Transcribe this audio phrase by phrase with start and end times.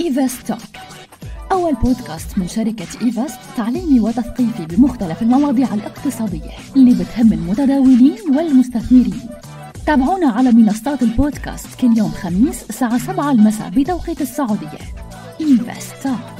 [0.00, 0.58] إيفاست توك
[1.52, 9.20] أول بودكاست من شركة إيفاست تعليمي وتثقيفي بمختلف المواضيع الاقتصادية اللي بتهم المتداولين والمستثمرين.
[9.86, 14.78] تابعونا على منصات البودكاست كل يوم خميس الساعة 7 المساء بتوقيت السعودية.
[15.40, 16.31] إيفاست توك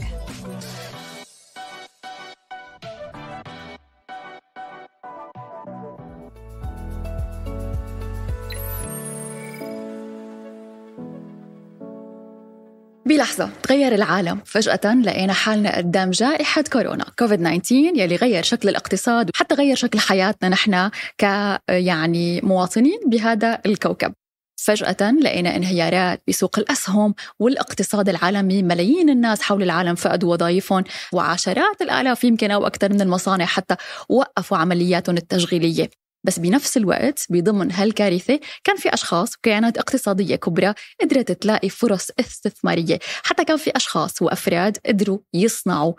[13.33, 14.41] بلحظة تغير العالم.
[14.45, 17.05] فجأة لقينا حالنا قدام جائحة كورونا.
[17.19, 21.23] كوفيد 19 يلي غير شكل الاقتصاد وحتى غير شكل حياتنا نحن ك
[21.69, 24.13] يعني مواطنين بهذا الكوكب.
[24.57, 32.25] فجأة لقينا انهيارات بسوق الأسهم والاقتصاد العالمي ملايين الناس حول العالم فقدوا وظائفهم وعشرات الآلاف
[32.25, 33.77] يمكن أو أكثر من المصانع حتى
[34.09, 36.02] وقفوا عملياتهم التشغيلية.
[36.25, 42.99] بس بنفس الوقت بضمن هالكارثة كان في أشخاص وكيانات اقتصادية كبرى قدرت تلاقي فرص استثمارية
[43.25, 45.95] حتى كان في أشخاص وأفراد قدروا يصنعوا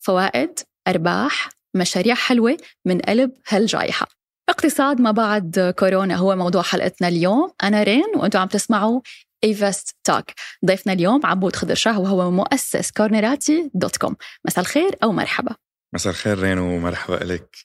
[0.00, 4.06] فوائد أرباح مشاريع حلوة من قلب هالجائحة.
[4.48, 7.52] اقتصاد ما بعد كورونا هو موضوع حلقتنا اليوم.
[7.62, 9.00] أنا رين وأنتم عم تسمعوا
[9.44, 10.24] ايفست توك
[10.66, 14.16] ضيفنا اليوم عبود خضر شاه وهو مؤسس كورنراتي dot com.
[14.44, 15.54] مساء الخير أو مرحبا.
[15.94, 17.56] مساء الخير رين ومرحبا لك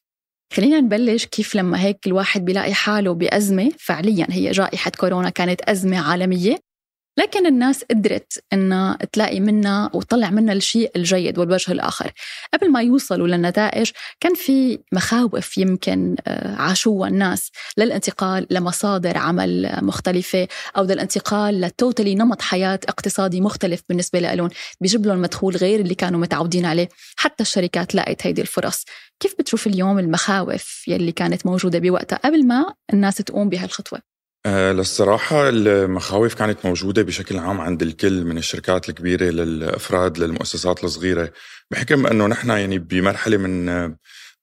[0.53, 3.71] خلينا نبلش كيف لما هيك الواحد بيلاقي حاله بأزمة.
[3.79, 6.70] فعليا هي جائحة كورونا كانت أزمة عالمية.
[7.17, 12.11] لكن الناس قدرت إنها تلاقي منها وتطلع منها الشيء الجيد والوجه الآخر.
[12.53, 20.47] قبل ما يوصلوا للنتائج كان في مخاوف يمكن آه، عاشوها الناس للانتقال لمصادر عمل مختلفة
[20.77, 24.49] أو للانتقال لتوتالي نمط حياة اقتصادي مختلف بالنسبة لهم
[24.81, 26.89] بيجيب لهم مدخول غير اللي كانوا متعودين عليه.
[27.15, 28.85] حتى الشركات لقت هيدي الفرص.
[29.19, 34.10] كيف بتشوف اليوم المخاوف يلي كانت موجودة بوقتها قبل ما الناس تقوم بهالخطوة؟
[34.47, 41.31] للصراحة المخاوف كانت موجودة بشكل عام عند الكل من الشركات الكبيرة للأفراد للمؤسسات الصغيرة
[41.71, 43.65] بحكم أنه نحن يعني بمرحلة من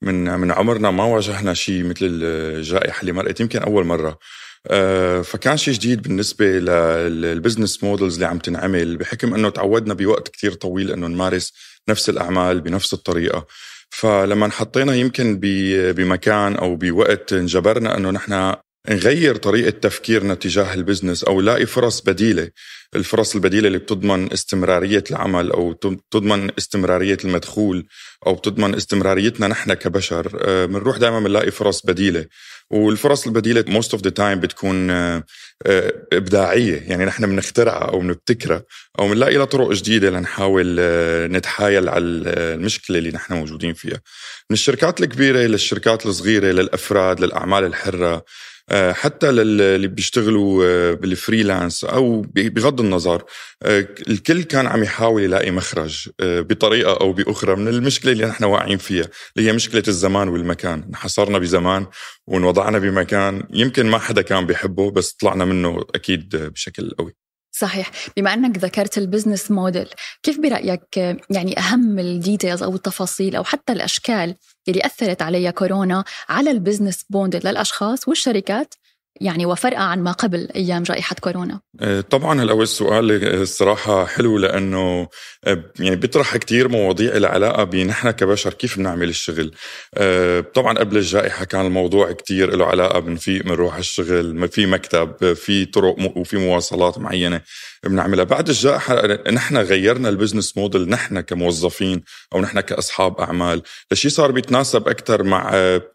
[0.03, 4.19] من من عمرنا ما واجهنا شيء مثل الجائحة اللي مرقت يمكن أول مرة.
[4.67, 6.47] أه فكان شيء جديد بالنسبة
[7.09, 11.53] لل business models اللي عم تنعمل بحكم أنه تعودنا بوقت كتير طويل أنه نمارس
[11.89, 13.47] نفس الأعمال بنفس الطريقة.
[13.91, 18.55] فلما انحطينا يمكن بمكان أو بوقت انجبرنا إنه نحن
[18.91, 22.51] نغير طريقة تفكيرنا تجاه البزنس أو نلاقي فرص بديلة.
[22.97, 27.87] الفرص البديلة اللي بتضمن استمرارية العمل أو بتضمن استمرارية المدخول
[28.27, 30.29] أو بتضمن استمراريتنا نحن كبشر.
[30.67, 32.25] بنروح آه، دائما بنلاقي فرص بديلة.
[32.71, 35.25] والفرص البديلة most of the time بتكون آه،
[35.67, 36.83] آه، إبداعية.
[36.87, 38.63] يعني نحن بنخترعها أو بنبتكرها
[38.99, 40.77] أو بنلاقي لها طرق جديدة لنحاول
[41.31, 44.01] نتحايل على المشكلة اللي نحن موجودين فيها.
[44.51, 48.25] من الشركات الكبيرة للشركات الصغيرة للأفراد للأعمال الحرة
[48.73, 53.25] حتى للي بيشتغلوا آه، بال freelance أو بغض النظر
[53.63, 58.79] آه، الكل كان عم يحاول يلاقي مخرج بطريقة أو بأخرى من المشكلة اللي نحن واقعين
[58.79, 60.85] فيها اللي هي مشكلة الزمان والمكان.
[60.89, 61.87] انحصرنا بزمان
[62.27, 67.15] وانوضعنا بمكان يمكن ما حدا كان بيحبه بس طلعنا منه أكيد بشكل قوي.
[67.51, 67.91] صحيح.
[68.17, 69.89] بما إنك ذكرت ال business model
[70.23, 70.97] كيف برأيك
[71.31, 74.35] يعني أهم ال details أو التفاصيل أو حتى الأشكال
[74.69, 78.75] اللي أثرت عليها كورونا على ال business model للأشخاص والشركات
[79.21, 81.61] يعني وفرقة عن ما قبل أيام جائحة كورونا.
[81.81, 85.09] آه، طبعا الأول سؤال الصراحة حلو لأنه
[85.45, 89.55] آه، يعني بيطرح كتير مواضيع لها علاقة بنحن كبشر كيف بنعمل الشغل.
[89.95, 95.65] آه، طبعا قبل الجائحة كان الموضوع كتير له علاقة بنفيق بنروح الشغل في مكتب في
[95.65, 97.41] طرق وفي مواصلات معينة
[97.85, 98.25] بنعملها.
[98.25, 102.03] بعد الجائحة نحن غيرنا ال business model نحن كموظفين
[102.35, 103.63] أو نحن كأصحاب أعمال.
[103.93, 105.51] لشيء صار بيتناسب أكثر مع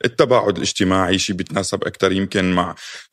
[0.06, 2.75] التباعد الاجتماعي شيء بيتناسب أكثر يمكن مع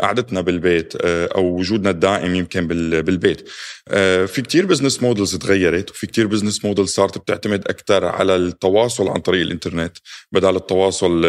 [0.00, 2.66] قعدتنا بالبيت آه، أو وجودنا الدائم يمكن
[3.02, 3.48] بالبيت.
[3.88, 9.08] آه، في كتير business models تغيرت وفي كتير business models صارت بتعتمد أكثر على التواصل
[9.08, 9.96] عن طريق الإنترنت
[10.32, 11.20] بدل التواصل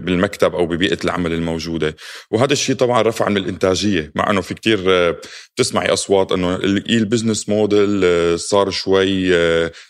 [0.00, 1.96] بالمكتب أو ببيئة العمل الموجودة.
[2.30, 5.12] وهذا الشيء طبعا رفع من الإنتاجية مع إنه في كتير
[5.54, 9.34] بتسمعي أصوات إنه ال business model صار شوي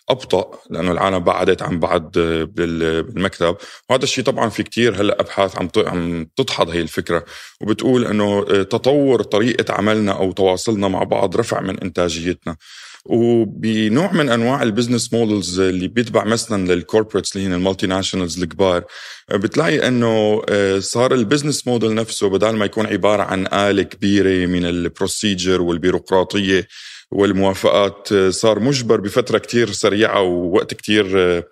[0.08, 3.56] أبطأ لأنه العالم بعدت عن بعض بالمكتب.
[3.90, 6.26] وهذا الشيء طبعا في كتير هلأ أبحاث عم عم
[6.70, 7.24] هي الفكرة.
[7.60, 12.56] وبتقول إنه آه، تطور طريقة عملنا أو تواصلنا مع بعض رفع من إنتاجيتنا.
[13.04, 18.42] وبنوع من أنواع ال business models اللي بيتبع مثلا لل corporates اللي هن ال multinationals
[18.42, 18.84] الكبار
[19.30, 23.82] آه، بتلاقي إنه آه، صار ال business model نفسه بدل ما يكون عبارة عن آلة
[23.82, 26.68] كبيرة من ال procedure والبيروقراطية
[27.10, 31.42] والموافقات صار مجبر بفترة كتير سريعة ووقت كتير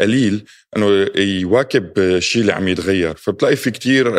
[0.00, 0.44] قليل
[0.76, 3.16] إنه يواكب الشيء اللي عم يتغير.
[3.16, 4.12] فبتلاقي في كتير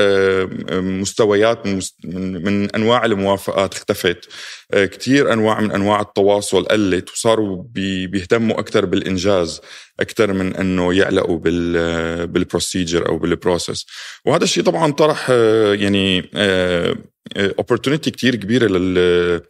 [0.82, 1.68] مستويات
[2.06, 4.30] من أنواع الموافقات اختفت.
[4.74, 7.64] كتير أنواع من أنواع التواصل قلت وصاروا
[8.08, 9.62] بيهتموا أكثر بالإنجاز
[10.00, 13.86] أكثر من إنه يعلقوا بال بال procedure أو بال process
[14.26, 15.30] وهذا الشيء طبعا طرح
[15.74, 16.30] يعني
[17.38, 19.42] opportunity كتير كبيرة لل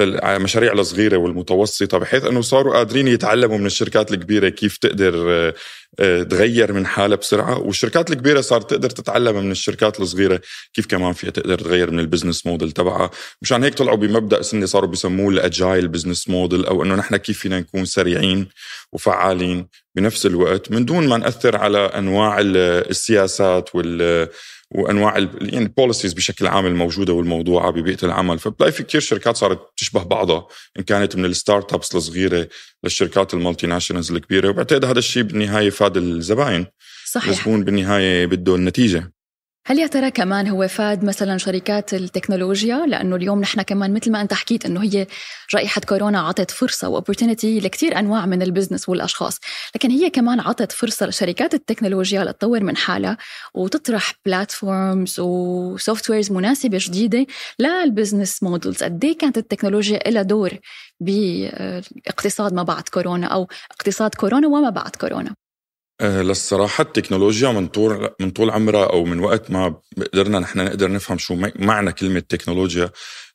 [0.00, 5.54] للمشاريع الصغيرة والمتوسطة بحيث إنه صاروا قادرين يتعلموا من الشركات الكبيرة كيف تقدر آه،
[6.00, 7.58] آه، تغير من حالها بسرعة.
[7.58, 10.40] والشركات الكبيرة صارت تقدر تتعلم من الشركات الصغيرة
[10.74, 13.10] كيف كمان فيها تقدر تغير من ال business model تبعها.
[13.42, 17.38] مشان هيك طلعوا بمبدأ سنة صاروا بيسموه ال agile business model أو إنه نحن كيف
[17.38, 18.48] فينا نكون سريعين
[18.92, 24.28] وفعالين بنفس الوقت من دون ما نأثر على أنواع السياسات وال
[24.70, 28.38] وأنواع يعني ال policies بشكل عام الموجودة والموضوعة ببيئة العمل.
[28.38, 30.46] فبتلاقي في كثير شركات صارت تشبه بعضها.
[30.78, 32.48] إن كانت من ال startups الصغيرة
[32.84, 34.48] للشركات ال multinationals الكبيرة.
[34.48, 36.66] وبعتقد هذا الشيء بالنهاية فاد الزباين.
[37.06, 37.28] صحيح.
[37.28, 39.12] الزبون بالنهاية بده النتيجة.
[39.66, 44.20] هل يا ترى كمان هو فاد مثلا شركات التكنولوجيا؟ لأنه اليوم نحن كمان مثل ما
[44.20, 45.06] أنت حكيت إنه هي
[45.52, 49.38] جائحه كورونا عطت فرصة و opportunity لكثير أنواع من ال business والأشخاص.
[49.74, 53.16] لكن هي كمان عطت فرصة لشركات التكنولوجيا لتطور من حالها
[53.54, 57.26] وتطرح platforms و softwares مناسبة جديدة
[57.58, 60.50] لل business models قد إيه كانت التكنولوجيا لها دور
[61.00, 65.34] بإقتصاد ما بعد كورونا أو اقتصاد كورونا وما بعد كورونا؟
[66.00, 69.74] للصراحة التكنولوجيا من طول من طول عمرها أو من وقت ما
[70.12, 72.90] قدرنا نحن نقدر نفهم شو معنى كلمة تكنولوجيا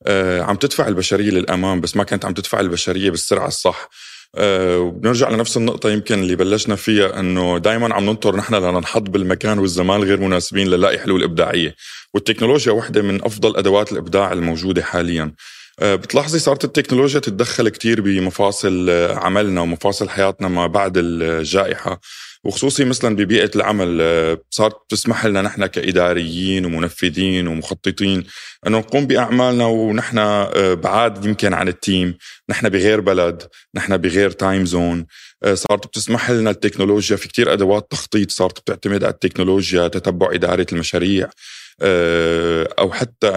[0.08, 3.90] آه، عم تدفع البشرية للأمام بس ما كانت عم تدفع البشرية بالسرعة الصح.
[4.36, 9.60] آه، وبنرجع لنفس النقطة يمكن اللي بلشنا فيها إنه دائما عم ننطر نحن لننحط بالمكان
[9.60, 11.76] والزمان الغير مناسبين لنلاقي حلول ابداعية،
[12.14, 15.32] والتكنولوجيا واحدة من أفضل أدوات الإبداع الموجودة حاليا.
[15.82, 22.00] بتلاحظي صارت التكنولوجيا تتدخل كتير بمفاصل عملنا ومفاصل حياتنا ما بعد الجائحة.
[22.46, 28.24] وخصوصي مثلا ببيئة العمل آه، صارت تسمح لنا نحن كإداريين ومنفذين ومخططين
[28.68, 32.18] انه نقوم بأعمالنا ونحن آه، بعاد يمكن عن ال team،
[32.50, 33.44] نحن بغير بلد،
[33.76, 35.06] نحن بغير time zone،
[35.44, 40.66] آه، صارت بتسمح لنا التكنولوجيا في كتير أدوات تخطيط صارت بتعتمد على التكنولوجيا، تتبع إدارة
[40.72, 41.30] المشاريع.
[42.80, 43.32] أو حتى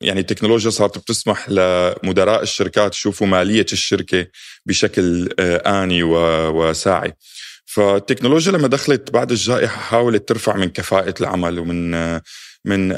[0.00, 4.26] يعني التكنولوجيا صارت بتسمح لمدراء الشركات يشوفوا مالية الشركة
[4.66, 5.28] بشكل
[5.66, 7.12] آني وساعي.
[7.74, 12.20] فالتكنولوجيا لما دخلت بعد الجائحة حاولت ترفع من كفاءة العمل ومن
[12.64, 12.94] من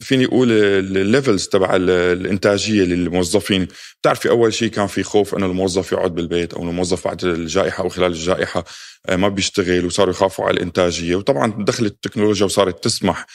[0.00, 3.68] فيني أقول الليفلز تبع الإنتاجية للموظفين.
[4.00, 7.88] بتعرفي أول شيء كان في خوف إنه الموظف يقعد بالبيت أو الموظف بعد الجائحة أو
[7.88, 8.64] خلال الجائحة
[9.10, 11.16] ما بيشتغل وصاروا يخافوا على الإنتاجية.
[11.16, 13.26] وطبعا دخلت التكنولوجيا وصارت تسمح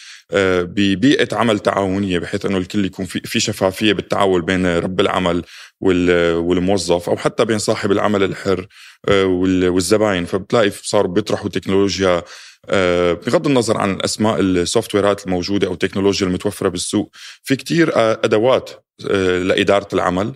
[0.63, 5.43] ببيئة عمل تعاونية بحيث إنه الكل يكون في في شفافية بالتعامل بين رب العمل
[5.85, 8.67] والموظف أو حتى بين صاحب العمل الحر
[9.07, 10.25] آه، والزباين.
[10.25, 12.23] فبتلاقي صاروا بيطرحوا تكنولوجيا
[12.69, 17.11] آه، بغض النظر عن أسماء السوفت ويرات الموجودة أو التكنولوجيا المتوفرة بالسوق.
[17.43, 18.69] في كتير أدوات
[19.09, 20.33] آه، لإدارة العمل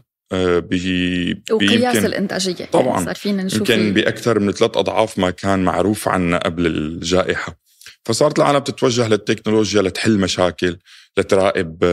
[0.61, 2.65] بي وقياس الإنتاجية.
[2.65, 7.55] طبعا صار فينا نشوف يمكن بأكثر من ثلاث أضعاف ما كان معروف عنا قبل الجائحة.
[8.05, 10.77] فصارت العالم تتوجه للتكنولوجيا لتحل مشاكل.
[11.19, 11.83] لتراقب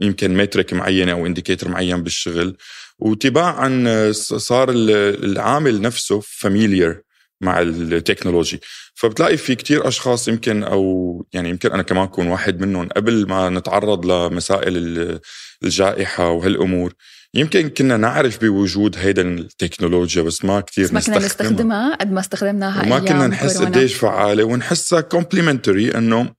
[0.00, 2.56] يمكن metric معينه أو indicator معين بالشغل.
[2.98, 7.02] وتباعا صار العامل نفسه familiar
[7.40, 8.60] مع ال technology
[8.94, 13.48] فبتلاقي في كتير أشخاص يمكن أو يعني يمكن أنا كمان أكون واحد منهم قبل ما
[13.48, 15.18] نتعرض لمسائل
[15.64, 16.94] الجائحة وهالأمور.
[17.34, 21.94] يمكن كنا نعرف بوجود هيدا التكنولوجيا بس ما كثير ما كنا نستخدمها.
[21.94, 26.34] قد ما استخدمناها وما كنا نحس قديش فعالة ونحسها complementary إنه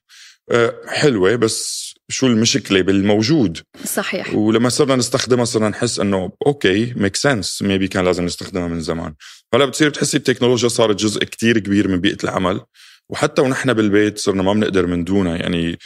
[0.51, 3.57] آه، حلوة بس شو المشكلة بالموجود.
[3.85, 4.35] صحيح.
[4.35, 9.13] ولما صرنا نستخدمها صرنا نحس إنه okay make sense maybe كان لازم نستخدمها من زمان.
[9.53, 12.61] هلا بتصير بتحسي التكنولوجيا صارت جزء كتير كبير من بيئة العمل.
[13.09, 15.35] وحتى ونحن بالبيت صرنا ما بنقدر من دونها.
[15.35, 15.79] يعني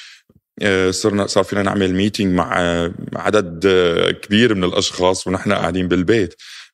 [0.62, 3.68] آه، صرنا صار فينا نعمل meeting مع آه، عدد
[4.22, 6.34] كبير من الأشخاص ونحن قاعدين بالبيت.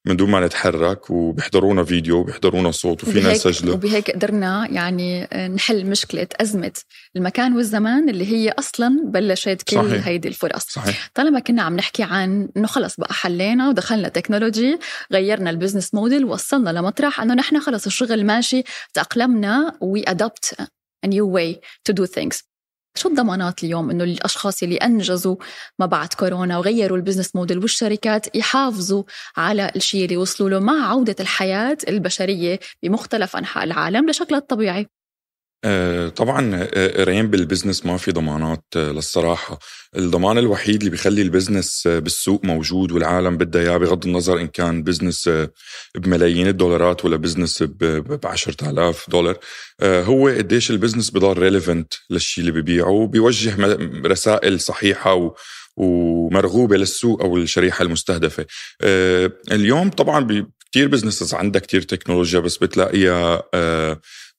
[0.10, 6.28] من دون ما نتحرك وبيحضرونا فيديو وبيحضرونا صوت وفينا نسجله وبهيك قدرنا يعني نحل مشكلة
[6.42, 6.72] أزمة
[7.16, 10.08] المكان والزمان اللي هي أصلا بلشت كل صحيح.
[10.08, 11.10] هيدي الفرص صحيح.
[11.16, 14.80] طالما كنا عم نحكي عن إنه خلص بقى حلينا ودخلنا technology
[15.14, 18.64] غيرنا ال business model وصلنا لمطرح إنه نحن خلص الشغل ماشي
[18.94, 20.56] تأقلمنا we adapt
[21.06, 21.56] a new way
[21.90, 22.49] to do things
[23.00, 25.36] شو الضمانات اليوم إنه الأشخاص اللي أنجزوا
[25.80, 29.04] ما بعد كورونا وغيروا ال business model والشركات يحافظوا
[29.38, 34.99] على الشيء اللي وصلوا له مع عودة الحياة البشرية بمختلف أنحاء العالم لشكلها الطبيعي
[36.16, 39.60] طبعا آه، ريان بال business ما في ضمانات آه، للصراحة.
[39.98, 44.84] الضمان الوحيد اللي بيخلي ال business بالسوق موجود والعالم بدها إياه بغض النظر إن كان
[44.84, 45.30] business
[45.96, 49.38] بملايين الدولارات ولا business ب 10000 دولار.
[49.84, 53.56] هو قديش ال business بضل relevant للشيء اللي ببيعه وبيوجه
[54.06, 55.34] رسائل صحيحة
[55.78, 58.46] ومرغوبة للسوق أو الشريحة المستهدفة.
[59.52, 63.44] اليوم طبعا كتير businesses عندها كتير تكنولوجيا بس بتلاقيها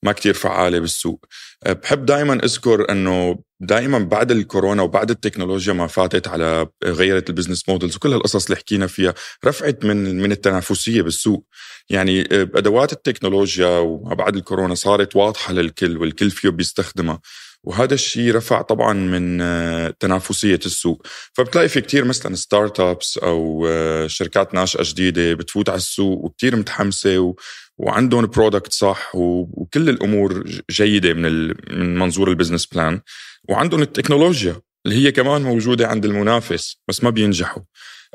[0.02, 1.26] ما كتير فعالة بالسوق.
[1.66, 7.34] أه، بحب دائما أذكر أنه دائما بعد الكورونا وبعد التكنولوجيا ما فاتت على غيرت ال
[7.34, 11.46] business models وكل هالقصص اللي حكينا فيها رفعت من من التنافسية بالسوق.
[11.90, 17.20] يعني أه، أدوات التكنولوجيا وبعد الكورونا صارت واضحة للكل والكل فيه بيستخدمها.
[17.64, 21.06] وهذا الشيء رفع طبعا من أه، تنافسية السوق.
[21.32, 23.66] فبتلاقي في كتير مثلا startups أو
[24.06, 27.34] شركات ناشئة جديدة بتفوت على السوق وكتير متحمسة
[27.78, 33.00] وعندهم product صح وكل الأمور جيدة من من منظور ال business plan
[33.48, 37.62] وعندهم التكنولوجيا اللي هي كمان موجودة عند المنافس بس ما بينجحوا.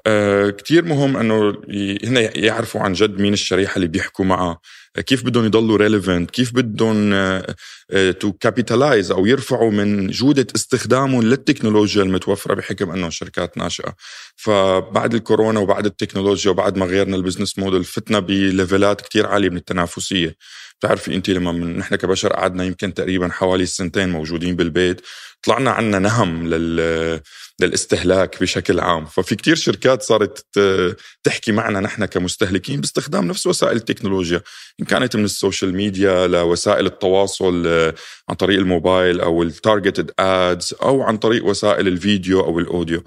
[0.07, 1.49] آه كتير مهم إنه
[2.03, 4.59] هن يعرفوا عن جد مين الشريحة اللي بيحكوا معها
[4.99, 7.13] كيف بدهم يضلوا relevant كيف بدهم
[8.19, 13.95] to capitalize أو يرفعوا من جودة استخدامهم للتكنولوجيا المتوفرة بحكم انه شركات ناشئة.
[14.35, 19.49] فبعد الكورونا وبعد التكنولوجيا وبعد ما غيرنا ال business model فتنا ب levels كتير عالية
[19.49, 20.35] من التنافسية.
[20.79, 25.01] بتعرفي انت لما من نحن كبشر قعدنا يمكن تقريبا حوالي سنتين موجودين بالبيت
[25.44, 27.22] طلعنا عنا نهم لل
[27.62, 29.05] للاستهلاك بشكل عام.
[29.05, 30.46] ففي كتير شركات صارت
[31.24, 34.41] تحكي معنا نحن كمستهلكين باستخدام نفس وسائل التكنولوجيا.
[34.79, 37.67] إن كانت من ال social media لوسائل التواصل
[38.29, 43.03] عن طريق الموبايل أو ال targeted ads أو عن طريق وسائل الفيديو أو ال audio.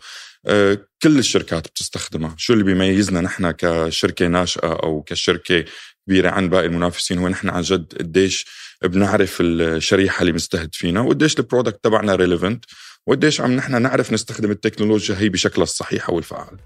[1.03, 2.35] كل الشركات بتستخدمها.
[2.39, 5.65] شو اللي بيميزنا نحن كشركة ناشئة أو كشركة
[6.09, 8.47] كبيرة عن باقي المنافسين هو نحن عن جد قديش
[8.83, 12.65] بنعرف الشريحة اللي مستهدفينها وقديش ال product تبعنا relevant
[13.07, 16.57] وقديش عم نحن نعرف نستخدم التكنولوجيا هي بشكلها الصحيح والفعال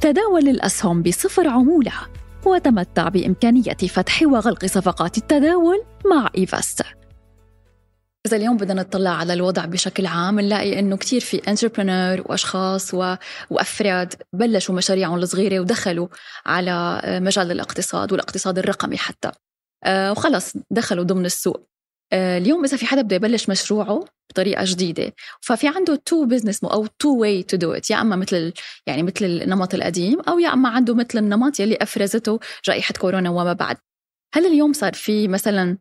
[0.00, 1.92] تداول الأسهم بصفر عمولة
[2.46, 6.82] وتمتع بإمكانية فتح وغلق صفقات التداول مع إيفاست.
[8.26, 13.14] إذا اليوم بدنا نطلع على الوضع بشكل عام نلاقي إنه كتير في entrepreneur وأشخاص و...
[13.50, 16.08] وأفراد بلشوا مشاريعهم الصغيرة ودخلوا
[16.46, 19.30] على مجال الاقتصاد والاقتصاد الرقمي حتى.
[19.84, 21.68] آه، وخلص دخلوا ضمن السوق.
[22.12, 26.86] آه، اليوم إذا في حدا بده يبلش مشروعه بطريقة جديدة ففي عنده two business أو
[26.86, 28.52] two way to do it يا أما مثل
[28.86, 33.52] يعني مثل النمط القديم أو يا أما عنده مثل النمط يلي أفرزته جائحه كورونا وما
[33.52, 33.76] بعد.
[34.34, 35.78] هل اليوم صار في مثلا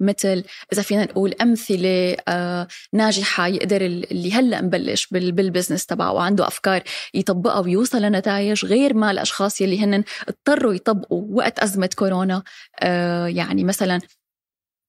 [0.00, 6.46] مثل إذا فينا نقول أمثلة آه ناجحة يقدر اللي هلأ مبلش بال business تبعه وعنده
[6.46, 6.82] أفكار
[7.14, 12.42] يطبقها ويوصل لنتائج غير ما الأشخاص يلي هن اضطروا يطبقوا وقت أزمة كورونا
[12.82, 14.00] آه يعني مثلا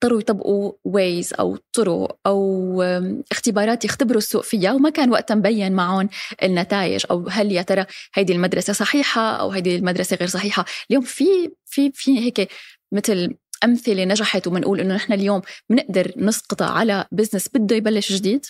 [0.04, 2.82] اضطروا يطبقوا ways أو طرق أو
[3.32, 6.10] اختبارات يختبروا السوق فيها وما كان وقتها مبين معهم
[6.44, 10.66] النتائج أو هل يا ترى هيدي المدرسة صحيحة أو هيدي المدرسة غير صحيحة.
[10.90, 11.26] اليوم في
[11.66, 12.52] في في هيك
[12.92, 18.46] مثل أمثلة نجحت وبنقول إنه نحن اليوم بنقدر نسقطها على business بده يبلش جديد؟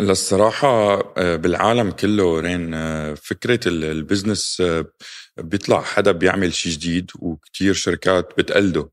[0.00, 0.68] للصراحة
[1.16, 4.86] آه، بالعالم كله رين آه، فكرة ال business آه،
[5.36, 8.88] بيطلع حدا بيعمل شيء جديد وكتير شركات بتقلده.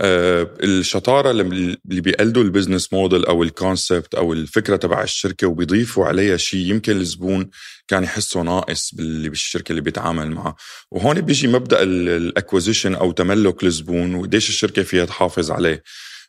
[0.00, 6.36] الشطارة اللي بيقلدوا ال business model أو ال concept أو الفكرة تبع الشركة وبيضيفوا عليها
[6.36, 7.50] شيء يمكن الزبون
[7.88, 10.56] كان يحسه ناقص بالشركة اللي بيتعامل معها
[10.90, 15.82] وهون بيجي مبدأ ال acquisition أو تملك الزبون وقديش الشركة فيها تحافظ عليه.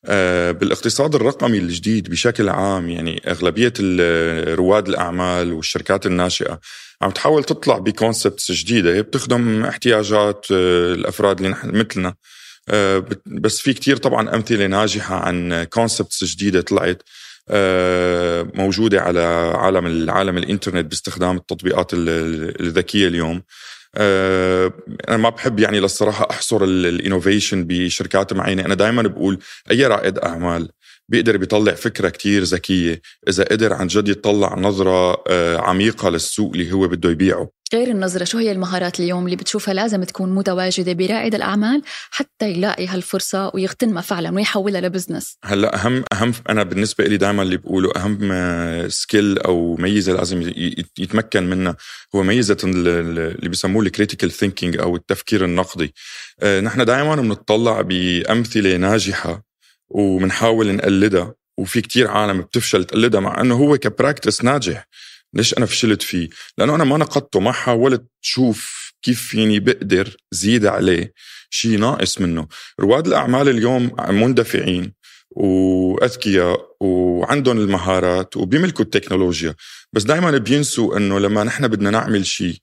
[0.05, 3.73] آه، بالاقتصاد الرقمي الجديد بشكل عام يعني أغلبية
[4.55, 6.59] رواد الأعمال والشركات الناشئة
[7.01, 9.01] عم تحاول تطلع ب concepts جديدة.
[9.01, 12.09] بتخدم احتياجات آه، الأفراد اللي نحن مثلنا.
[12.09, 12.42] آه،
[13.25, 17.03] بس في كتير طبعا أمثلة ناجحة عن concepts جديدة طلعت
[17.49, 19.19] آه، موجودة على
[19.55, 23.41] عالم العالم الإنترنت باستخدام التطبيقات الذكية اليوم.
[23.95, 24.73] آه،
[25.09, 28.65] أنا ما بحب يعني للصراحة أحصر ال innovation بشركات معينة.
[28.65, 29.39] أنا دائما بقول
[29.71, 30.69] أي رائد أعمال
[31.09, 35.23] بيقدر بيطلع فكرة كتير ذكية إذا قدر عن جد يطلع نظرة
[35.59, 37.49] عميقة للسوق اللي هو بده يبيعه.
[37.73, 38.23] غير النظرة.
[38.23, 44.01] شو هي المهارات اليوم اللي بتشوفها لازم تكون متواجدة برائد الأعمال حتى يلاقي هالفرصة ويغتنمها
[44.01, 49.39] فعلا ويحولها ل business؟ هلأ أهم أهم أنا بالنسبة لي دائما اللي بقوله أهم skill
[49.39, 50.53] أو ميزة لازم
[50.97, 51.75] يتمكن منها
[52.15, 55.93] هو ميزة اللي بيسموه ال critical thinking أو التفكير النقدي.
[56.41, 59.43] آه، نحن دائما بنطلع بأمثلة ناجحة
[59.89, 64.87] وبنحاول نقلدها وفي كتير عالم بتفشل تقلدها مع إنه هو ك practice ناجح.
[65.33, 70.65] ليش أنا فشلت فيه؟ لأنه أنا ما نقدته ما حاولت شوف كيف فيني بقدر زيد
[70.65, 71.13] عليه.
[71.49, 72.47] شيء ناقص منه.
[72.79, 74.93] رواد الأعمال اليوم مندفعين
[75.31, 79.55] وأذكياء وعندهم المهارات وبيملكوا التكنولوجيا.
[79.93, 82.57] بس دائما بينسوا إنه لما نحن بدنا نعمل شيء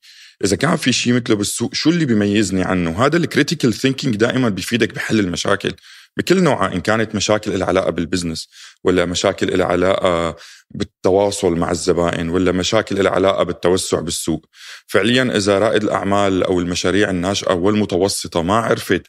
[0.44, 4.48] إذا كان في شيء مثله بالسوق شو اللي بيميزني عنه؟ هذا ال critical thinking دائما
[4.48, 5.72] بيفيدك بحل المشاكل.
[6.17, 8.49] بكل نوعها إن كانت مشاكل لها علاقة بال business
[8.85, 10.37] ولا مشاكل لها علاقة
[10.71, 14.47] بالتواصل مع الزبائن ولا مشاكل لها علاقة بالتوسع بالسوق.
[14.87, 19.02] فعليا إذا رائد الأعمال أو المشاريع الناشئة والمتوسطه ما عرفت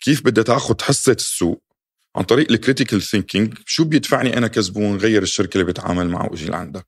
[0.00, 1.62] كيف بدها تأخذ حصة السوق
[2.16, 6.46] عن طريق ال critical thinking شو بيدفعني أنا كزبون غير الشركة اللي بتعامل معه وإجي
[6.46, 6.86] لعندك؟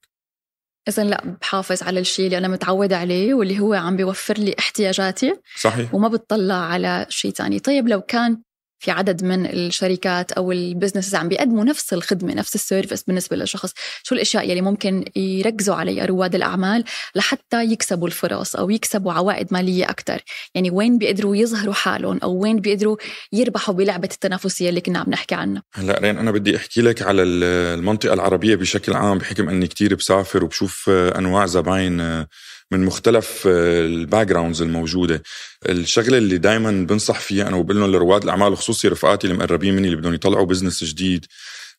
[0.88, 5.34] اذا لا بحافظ على الشيء اللي أنا متعودة عليه واللي هو عم بيوفر لي احتياجاتي.
[5.60, 5.94] صحيح.
[5.94, 8.42] وما بتطلع على شيء ثاني طيب لو كان
[8.78, 13.36] في عدد من الشركات أو ال businesses عم بيقدموا نفس الخدمة نفس ال service بالنسبة
[13.36, 13.72] للشخص.
[14.02, 19.84] شو الأشياء يلي ممكن يركزوا عليها رواد الأعمال لحتى يكسبوا الفرص أو يكسبوا عوائد مالية
[19.84, 20.22] أكثر
[20.54, 22.96] يعني وين بيقدروا يظهروا حالهم أو وين بيقدروا
[23.32, 27.22] يربحوا بلعبة التنافسية اللي كنا عم نحكي عنها؟ هلا رين أنا بدي أحكي لك على
[27.22, 29.18] المنطقة العربية بشكل عام.
[29.18, 32.26] بحكم إني كتير بسافر وبشوف أنواع زباين
[32.70, 35.22] من مختلف ال backgrounds الموجودة.
[35.68, 39.96] الشغلة اللي دائما بنصح فيها أنا وبقول لهم لرواد الأعمال وخصوصي رفقاتي المقربين مني اللي
[39.96, 41.26] بدهم يطلعوا business جديد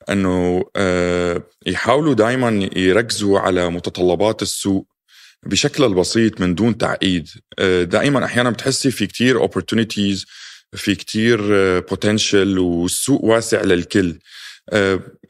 [0.09, 4.87] إنه آه، يحاولوا دائما يركزوا على متطلبات السوق
[5.45, 7.29] بشكل البسيط من دون تعقيد.
[7.59, 10.25] آه، دائما أحيانا بتحسي في كتير opportunities
[10.73, 11.39] في كتير
[11.79, 14.09] بوتنشل آه، والسوق واسع للكل.
[14.09, 14.19] آه، آه،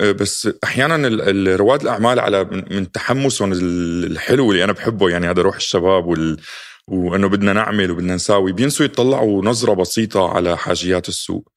[0.02, 1.08] بس أحيانا
[1.56, 5.10] رواد الأعمال على من تحمسهم الحلو اللي أنا بحبه.
[5.10, 6.38] يعني هذا روح الشباب وال
[6.88, 8.52] وإنه بدنا نعمل وبدنا نساوي.
[8.52, 11.52] بينسوا يطلعوا نظرة بسيطة على حاجيات السوق.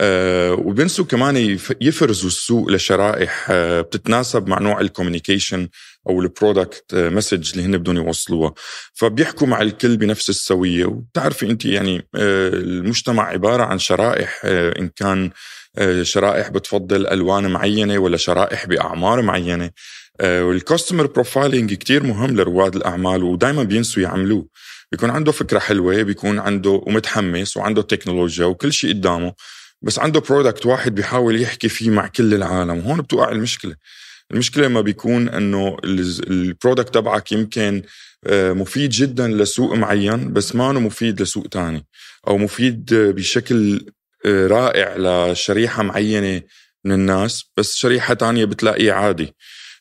[0.00, 5.68] أه وبينسوا كمان يفرزوا السوق لشرائح أه بتتناسب مع نوع ال communication
[6.08, 8.54] أو ال product message اللي هن بدهم يوصلوها.
[8.94, 10.84] فبيحكوا مع الكل بنفس السوية.
[10.84, 15.30] وبتعرفي انت يعني أه المجتمع عبارة عن شرائح أه إن كان
[15.78, 19.70] آه، شرائح بتفضل ألوان معينة ولا شرائح بأعمار معينة.
[20.20, 24.46] آه، وال customer profiling كتير مهم لرواد الأعمال ودائما بينسوا يعملوه.
[24.92, 29.32] بيكون عنده فكرة حلوة بيكون عنده ومتحمس وعنده تكنولوجيا وكل شيء قدامه
[29.82, 32.78] بس عنده product واحد بيحاول يحكي فيه مع كل العالم.
[32.78, 33.74] وهون بتوقع المشكلة.
[34.34, 37.82] المشكلة ما بيكون إنه ال product تبعك يمكن
[38.26, 41.86] آه، مفيد جدا لسوق معين بس ما مفيد لسوق تاني
[42.28, 43.86] أو مفيد بشكل
[44.26, 46.42] رائع لشريحة معينة
[46.84, 49.34] من الناس بس شريحة تانية بتلاقيه عادي.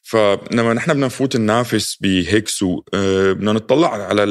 [0.04, 4.24] فلما نحن بدنا نفوت ننافس بهيك سوق آه، بدنا نطلع على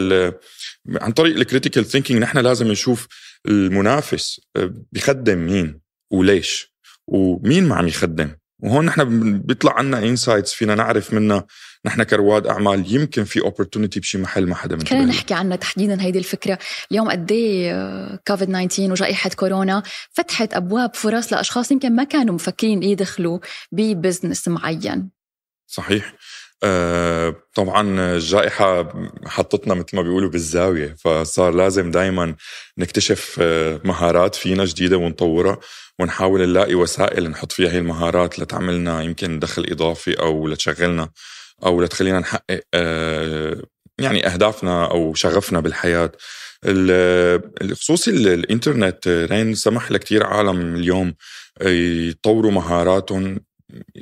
[0.88, 3.08] عن طريق ال critical thinking نحن لازم نشوف
[3.46, 5.80] المنافس آه، بيخدم مين
[6.10, 6.74] وليش
[7.06, 8.30] ومين ما عم يخدم.
[8.62, 11.46] وهون نحن بيطلع عنا insights فينا نعرف منها
[11.84, 16.18] نحن كرواد أعمال يمكن في opportunity بشي محل ما حدا خلينا نحكي عنها تحديدا هيدي
[16.18, 16.58] الفكرة.
[16.90, 22.82] اليوم قد إيه كوفيد 19 وجائحة كورونا فتحت أبواب فرص لأشخاص يمكن ما كانوا مفكرين
[22.82, 23.38] يدخلوا
[23.72, 25.10] ب business معين.
[25.66, 26.06] صحيح.
[26.06, 26.16] آه
[27.54, 28.92] طبعا الجائحة
[29.26, 32.34] حطتنا مثل ما بيقولوا بالزاوية فصار لازم دايما
[32.78, 35.58] نكتشف آه، مهارات فينا جديدة ونطورها
[35.98, 41.08] ونحاول نلاقي وسائل نحط فيها هي المهارات لتعملنا يمكن دخل إضافي أو لتشغلنا
[41.64, 43.62] أو لتخلينا نحقق آه،
[43.98, 46.12] يعني أهدافنا أو شغفنا بالحياة.
[47.72, 51.14] خصوصي الإنترنت رين سمح لكثير عالم اليوم
[51.62, 53.40] آه، يطوروا مهاراتهم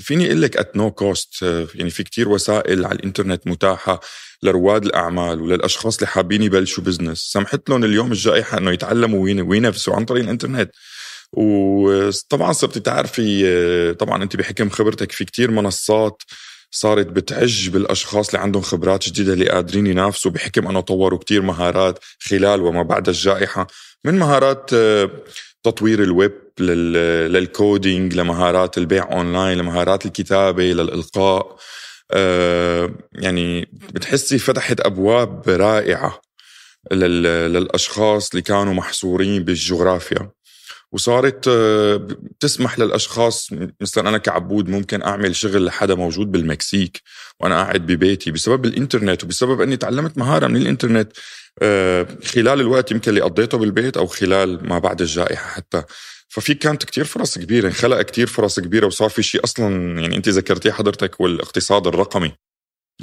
[0.00, 1.42] فيني أقول لك at no cost
[1.74, 4.00] يعني في كتير وسائل على الإنترنت متاحة
[4.42, 10.04] لرواد الأعمال وللأشخاص اللي حابين يبلشوا business سمحت لهم اليوم الجائحة إنه يتعلموا وينافسوا عن
[10.04, 10.70] طريق الإنترنت.
[11.32, 16.22] وطبعا صرت تعرفي آه، طبعا أنت بحكم خبرتك في كتير منصات
[16.70, 21.98] صارت بتعج بالأشخاص اللي عندهم خبرات جديدة اللي قادرين ينافسوا بحكم أنه طوروا كتير مهارات
[22.20, 23.66] خلال وما بعد الجائحة.
[24.04, 25.10] من مهارات آه،
[25.62, 31.56] تطوير ال web لل coding لمهارات البيع أونلاين لمهارات الكتابة للإلقاء.
[32.12, 36.20] آه، يعني بتحسي فتحت أبواب رائعة
[36.92, 40.30] للأشخاص اللي كانوا محصورين بالجغرافيا.
[40.92, 42.08] وصارت آه،
[42.40, 47.02] تسمح للأشخاص مثلا أنا كعبود ممكن أعمل شغل لحدا موجود بالمكسيك
[47.40, 51.12] وأنا قاعد ببيتي بسبب الإنترنت وبسبب إني تعلمت مهارة من الإنترنت.
[51.62, 55.82] آه، خلال الوقت يمكن اللي قضيته بالبيت أو خلال ما بعد الجائحة حتى.
[56.30, 60.28] ففي كانت كتير فرص كبيرة انخلق كتير فرص كبيرة وصار في شيء أصلا يعني أنت
[60.28, 62.32] ذكرتيه حضرتك والاقتصاد الرقمي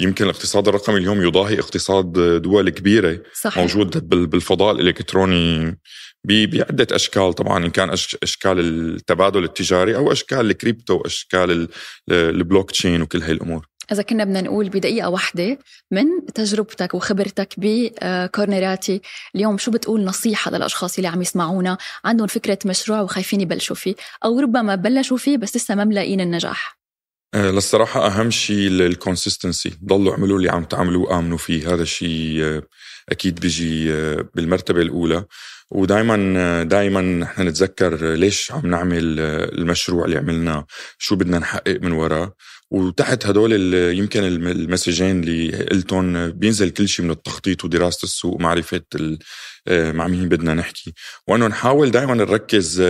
[0.00, 2.12] يمكن الاقتصاد الرقمي اليوم يضاهي اقتصاد
[2.42, 3.58] دول كبيرة صحيح.
[3.58, 5.78] موجود بالفضاء الإلكتروني
[6.24, 7.90] بعدة أشكال طبعا إن كان
[8.22, 11.68] أشكال التبادل التجاري أو أشكال الكريبتو أشكال
[12.10, 15.58] البلوك تشين وكل هاي الأمور إذا كنا بدنا نقول بدقيقة واحدة
[15.90, 19.00] من تجربتك وخبرتك بكورنراتي
[19.34, 24.40] اليوم شو بتقول نصيحة للأشخاص اللي عم يسمعونا؟ عندهم فكرة مشروع وخايفين يبلشوا فيه أو
[24.40, 26.78] ربما بلشوا فيه بس لسه ما ملاقين النجاح.
[27.34, 31.74] آه، للصراحة أهم شيء الكونسيستنسي ضلوا اعملوا اللي عم تعملوه آمنوا فيه.
[31.74, 32.62] هذا الشيء آه،
[33.08, 35.24] أكيد بيجي آه، بالمرتبة الأولى.
[35.70, 39.20] ودائما دائما نحن نتذكر ليش عم نعمل
[39.58, 40.66] المشروع اللي عملناه
[40.98, 42.32] شو بدنا نحقق من وراه.
[42.70, 48.80] وتحت هدول يمكن المسجين اللي قلتهم بينزل كل شيء من التخطيط ودراسة السوق ومعرفة
[49.68, 50.94] آه، مع مين بدنا نحكي.
[51.26, 52.82] وانه نحاول دائما نركز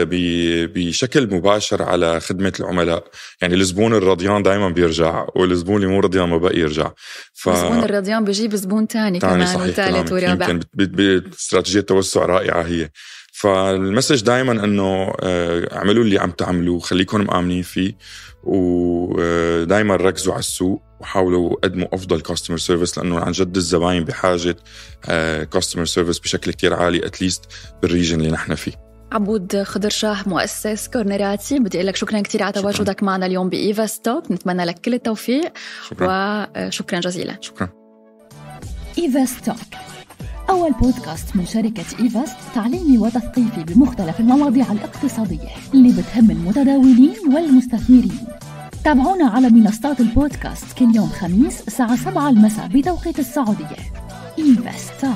[0.75, 3.05] بشكل مباشر على خدمة العملاء.
[3.43, 6.93] يعني الزبون الرضيان دائما بيرجع والزبون اللي مو رضيان ما بقى يرجع.
[7.35, 7.49] ف...
[7.49, 10.49] الزبون الرضيان بيجيب زبون ثاني كمان وثالث ورابع.
[10.49, 12.91] يمكن باستراتيجيه توسع رائعة هي.
[13.41, 17.93] فال message دائما إنه آه، اعملوا اللي عم تعملوه خليكم مآمنين فيه
[18.45, 24.57] ودائما ركزوا على السوق وحاولوا قدموا أفضل customer service لأنه عن جد الزباين بحاجة
[25.53, 27.45] customer آه، service بشكل كتير عالي at least
[27.83, 28.73] بال region اللي نحن فيه.
[29.13, 33.87] عبود خضر شاه مؤسس كورنراتي بدي أقول لك شكرا كثير على تواجدك معنا اليوم ب
[33.87, 35.53] Evest Talk نتمنى لك كل التوفيق
[35.91, 36.47] شكرا.
[36.67, 37.39] وشكرا جزيلا.
[37.41, 37.69] شكرا.
[38.99, 39.57] Evest Talk
[40.51, 48.19] أول بودكاست من شركة Evest تعليمي وتثقيفي بمختلف المواضيع الاقتصادية اللي بتهم المتداولين والمستثمرين.
[48.85, 53.77] تابعونا على منصات البودكاست كل يوم خميس الساعة 7 المساء بتوقيت السعودية.
[54.39, 55.07] Evest.